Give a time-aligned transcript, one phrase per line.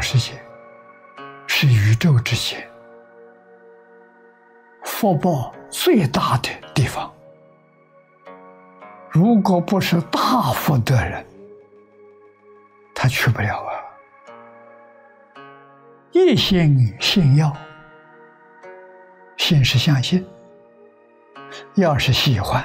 [0.00, 0.32] 世界
[1.46, 2.68] 是宇宙之间
[4.84, 7.12] 福报最大的地方。
[9.10, 11.24] 如果不是大福德人，
[12.94, 13.72] 他去不了啊。
[16.12, 17.54] 一心信要，
[19.36, 20.26] 信是相信，
[21.74, 22.64] 要是喜欢，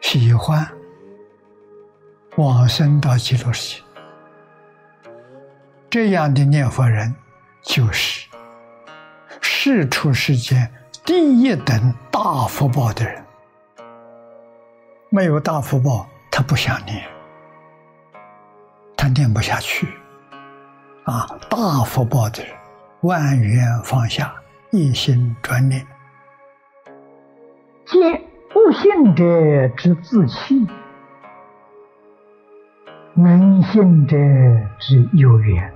[0.00, 0.66] 喜欢
[2.36, 3.87] 往生到极乐世界。
[5.90, 7.14] 这样的念佛人，
[7.62, 8.28] 就是
[9.40, 10.70] 世出世间
[11.02, 13.24] 第一等大福报的人。
[15.08, 17.02] 没有大福报，他不想念，
[18.94, 19.88] 他念不下去。
[21.04, 22.54] 啊，大福报的人，
[23.00, 24.34] 万缘放下，
[24.70, 25.86] 一心专念。
[27.86, 30.68] 见不信者之自弃，
[33.14, 34.14] 能信者
[34.78, 35.72] 之有缘。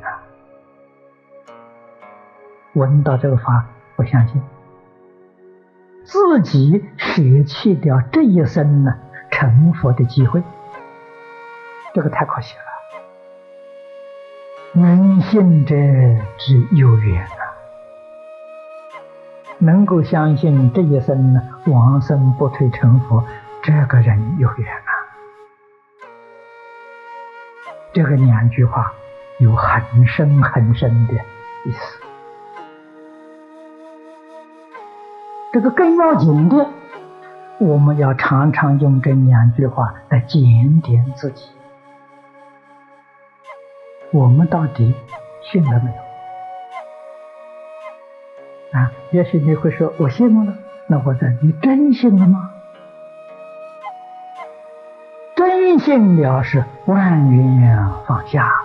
[2.74, 4.42] 闻到这个法不相信，
[6.04, 8.94] 自己舍弃掉这一生呢
[9.30, 10.42] 成佛的机会，
[11.92, 12.62] 这个太可惜了。
[14.74, 15.74] 能信者
[16.38, 17.44] 之有缘啊，
[19.58, 23.22] 能够相信这一生呢往生不退成佛，
[23.62, 24.90] 这个人有缘啊。
[27.92, 28.94] 这个两句话
[29.38, 31.12] 有很深很深的
[31.66, 32.01] 意思。
[35.52, 36.66] 这个更要紧的，
[37.58, 41.50] 我们要常常用这两句话来检点自己：
[44.12, 44.94] 我们到底
[45.42, 45.96] 信了没有？
[48.80, 50.54] 啊，也许你会说：“我信了。”
[50.88, 52.50] 那我在你真信了吗？
[55.36, 58.61] 真信了是万缘放下。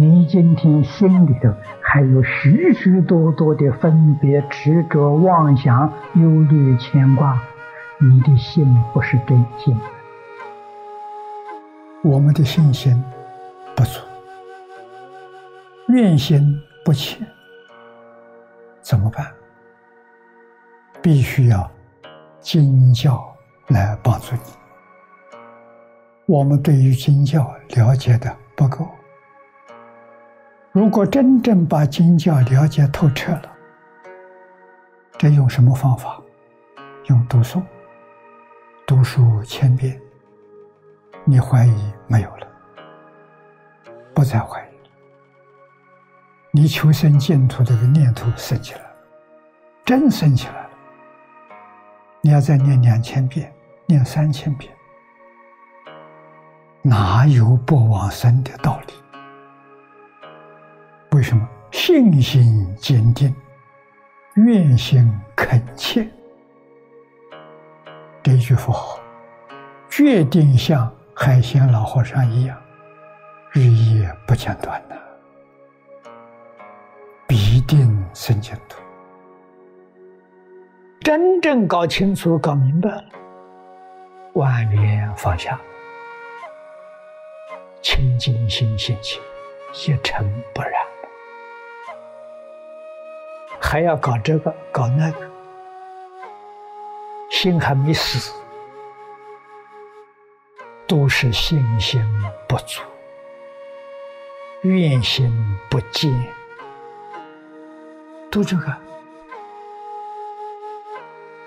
[0.00, 7.42] 你今天心里头还有许许多多的分别、执着、妄想、忧虑、牵挂，
[7.98, 8.64] 你的心
[8.94, 9.76] 不是真心。
[12.04, 13.02] 我们的信心
[13.74, 14.00] 不足，
[15.88, 17.26] 愿心不浅，
[18.80, 19.26] 怎么办？
[21.02, 21.68] 必须要
[22.38, 23.20] 经教
[23.66, 24.52] 来帮助你。
[26.26, 28.88] 我们对于经教了解的不够。
[30.72, 33.52] 如果真正把经教了解透彻了，
[35.18, 36.20] 这用什么方法？
[37.06, 37.62] 用读诵，
[38.86, 39.98] 读书千遍，
[41.24, 42.46] 你怀疑没有了，
[44.14, 44.90] 不再怀疑了。
[46.50, 48.90] 你求生净土这个念头升起来了，
[49.86, 50.70] 真升起来了。
[52.20, 53.50] 你要再念两千遍，
[53.86, 54.70] 念三千遍，
[56.82, 59.07] 哪有不往生的道理？
[61.88, 63.34] 信心坚定，
[64.34, 66.06] 愿心恳切？
[68.22, 69.00] 这句佛号，
[69.88, 72.54] 决定像海鲜老和尚一样，
[73.52, 74.98] 日夜不间断的，
[77.26, 78.82] 必定生净土。
[81.00, 83.04] 真正搞清楚、搞明白了，
[84.34, 85.58] 万缘放下，
[87.80, 89.18] 清净心现起，
[89.72, 90.77] 一尘不染。
[93.70, 95.30] 还要搞这个搞那个，
[97.30, 98.32] 心还没死，
[100.86, 102.02] 都是信心
[102.48, 102.80] 不足，
[104.62, 105.30] 愿心
[105.68, 106.10] 不坚，
[108.30, 108.74] 都这个。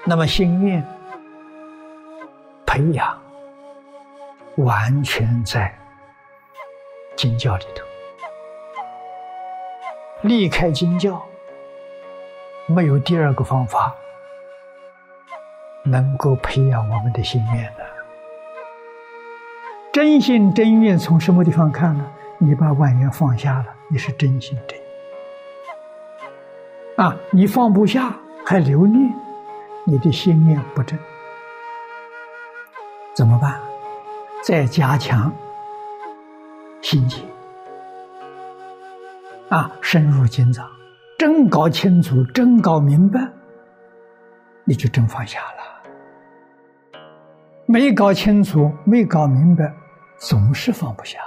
[0.03, 0.85] 那么心愿
[2.67, 3.19] 培养，
[4.57, 5.75] 完全在
[7.15, 7.83] 经教里头，
[10.21, 11.19] 离开经教。
[12.67, 13.93] 没有第二个方法
[15.83, 17.85] 能够培养我们的心愿的。
[19.91, 22.05] 真心真愿从什么地方看呢？
[22.37, 24.79] 你把万缘放下了，你是真心真
[26.95, 27.15] 啊！
[27.31, 28.15] 你放不下
[28.45, 29.13] 还留念，
[29.83, 30.97] 你的心念不正，
[33.13, 33.59] 怎么办？
[34.43, 35.31] 再加强
[36.81, 37.17] 心结
[39.49, 40.67] 啊，深入经藏。
[41.21, 43.19] 真搞清楚，真搞明白，
[44.65, 46.99] 你就真放下了。
[47.67, 49.71] 没搞清楚，没搞明白，
[50.17, 51.19] 总是放不下。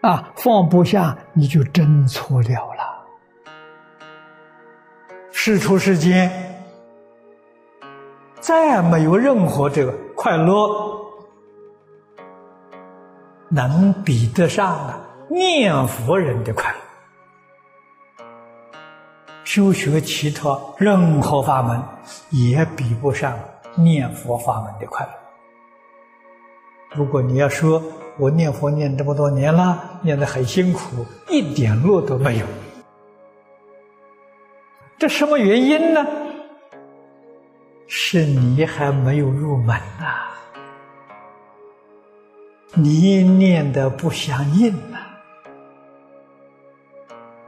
[0.00, 3.04] 啊，放不下，你就真错了了。
[5.30, 6.32] 世出世间，
[8.40, 10.70] 再没有任何这个快乐，
[13.50, 14.98] 能比得上啊
[15.28, 16.85] 念佛人的快乐。
[19.56, 21.82] 修学其他任何法门，
[22.28, 23.34] 也比不上
[23.74, 25.08] 念佛法门的快。
[26.94, 27.82] 如果你要说
[28.18, 32.44] 我念佛念这么多年了，念得很辛苦，一点乐都没有，
[34.98, 36.06] 这什么原因呢？
[37.86, 40.34] 是你还没有入门呐，
[42.74, 44.98] 你念的不相应呐。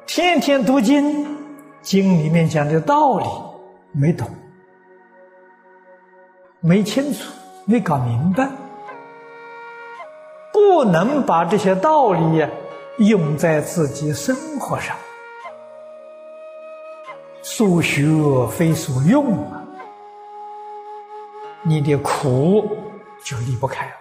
[0.07, 1.38] 天天读经，
[1.83, 3.27] 经里面讲的道理
[3.93, 4.29] 没懂，
[6.61, 7.33] 没清楚，
[7.67, 8.49] 没搞明白。
[10.53, 12.47] 不能把这些道理
[12.99, 14.97] 用在自己生活上，
[17.43, 18.05] 所学
[18.51, 19.63] 非所用啊，
[21.63, 22.77] 你的苦
[23.25, 23.93] 就离不开了。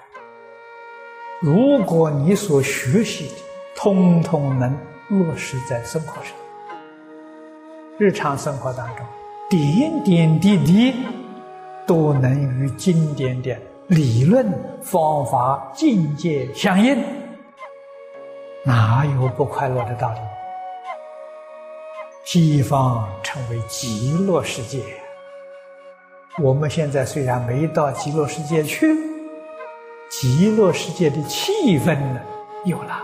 [1.42, 3.36] 如果你所学习的
[3.76, 4.76] 通通能
[5.10, 6.34] 落实在生活上，
[8.00, 9.06] 日常生活当中
[9.50, 10.94] 点点滴滴
[11.86, 13.58] 都能与经典的。
[13.88, 14.46] 理论
[14.82, 17.02] 方法境界相应，
[18.66, 20.20] 哪有不快乐的道理？
[22.26, 24.84] 西方称为极乐世界，
[26.44, 28.94] 我们现在虽然没到极乐世界去，
[30.10, 32.20] 极乐世界的气氛呢
[32.66, 33.02] 有了，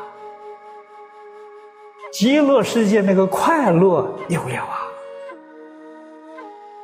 [2.11, 4.82] 极乐世界那个快乐有了啊，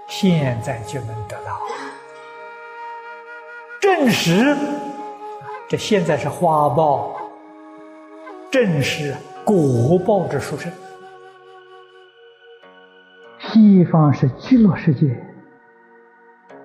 [0.09, 1.57] 现在就能得到。
[3.79, 4.57] 证实，
[5.69, 7.15] 这现在是花报，
[8.51, 9.15] 正是
[9.45, 10.69] 果报之殊胜。
[13.39, 15.23] 西方是极乐世界，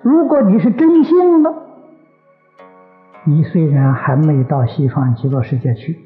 [0.01, 1.53] 如果你是真心的，
[3.23, 5.99] 你虽然还没到西方极乐世界去，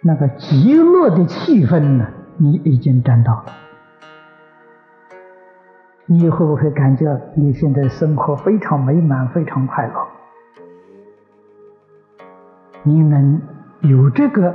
[0.00, 2.06] 那个极乐的气氛呢，
[2.38, 3.59] 你已经沾到了。
[6.12, 10.08] 你会不会感觉你现在生活非常美满、非常快乐？
[12.82, 13.40] 你能
[13.82, 14.52] 有这个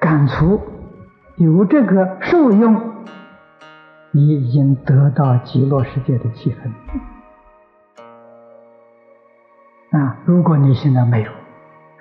[0.00, 0.60] 感触，
[1.36, 2.74] 有这个受用，
[4.10, 6.56] 你已经得到极乐世界的气氛。
[9.96, 11.30] 啊，如果你现在没有，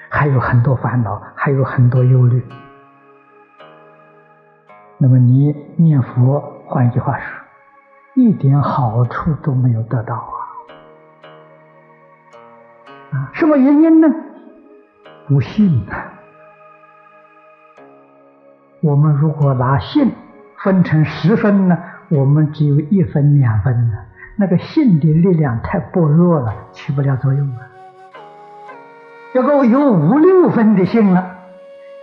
[0.10, 2.44] 还有很多烦恼，还有很多忧虑，
[4.98, 7.41] 那么你念佛，换一句话说。
[8.13, 10.36] 一点好处都没有得到啊！
[13.12, 14.08] 啊，什么原因呢？
[15.28, 16.12] 不信啊！
[18.81, 20.12] 我们如果拿信
[20.58, 21.78] 分成十分呢，
[22.10, 23.98] 我们只有一分两分呢，
[24.36, 27.68] 那个信的力量太薄弱了，起不了作用啊。
[29.34, 31.38] 要够有五六分的信了，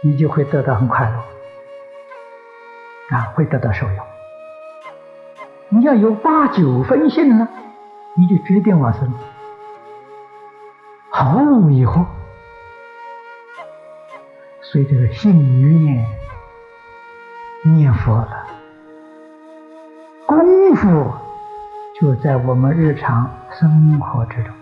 [0.02, 1.16] 你就会得到很快乐
[3.14, 4.07] 啊，会得到受用。
[5.70, 7.47] 你要有八九分信呢，
[8.15, 9.12] 你就决定往生，
[11.11, 12.06] 毫无疑惑。
[14.63, 16.06] 所以这个信愿
[17.75, 18.46] 念佛了，
[20.27, 21.13] 功夫
[22.01, 24.55] 就在我们日常生活之中。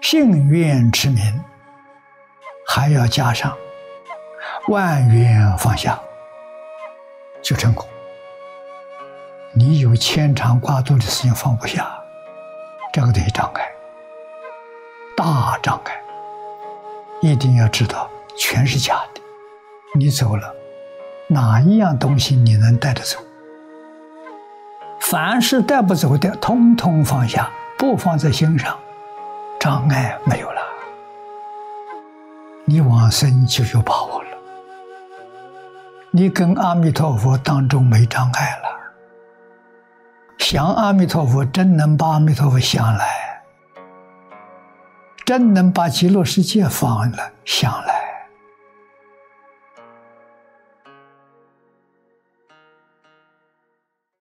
[0.00, 1.22] 信愿之名，
[2.66, 3.56] 还要加上
[4.68, 5.96] 万缘放下，
[7.40, 7.86] 就成功。
[9.96, 11.86] 牵肠挂肚的事情放不下，
[12.92, 13.62] 这个东西障碍，
[15.16, 16.00] 大障碍，
[17.20, 19.20] 一定要知道全是假的。
[19.96, 20.54] 你走了，
[21.28, 23.18] 哪一样东西你能带得走？
[25.00, 28.76] 凡是带不走的，通通放下，不放在心上，
[29.60, 30.60] 障碍没有了，
[32.64, 34.28] 你往生就有把握了。
[36.10, 38.73] 你跟阿弥陀佛当中没障碍了。
[40.46, 43.06] 想阿弥陀佛，真能把阿弥陀佛想来，
[45.24, 48.03] 真能把极乐世界放了想来。